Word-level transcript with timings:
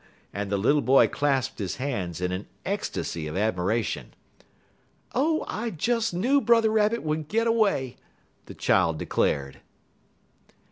and 0.33 0.51
the 0.51 0.57
little 0.57 0.81
boy 0.81 1.07
clasped 1.07 1.59
his 1.59 1.75
hands 1.75 2.21
in 2.21 2.31
an 2.31 2.47
ecstasy 2.65 3.27
of 3.27 3.37
admiration. 3.37 4.15
"Oh, 5.13 5.45
I 5.47 5.69
just 5.69 6.11
knew 6.11 6.41
Brother 6.41 6.71
Rabbit 6.71 7.03
would 7.03 7.27
get 7.27 7.45
away," 7.45 7.97
the 8.47 8.55
child 8.55 8.97
declared. 8.97 9.61